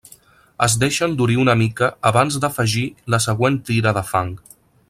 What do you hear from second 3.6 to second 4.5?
tira de fang.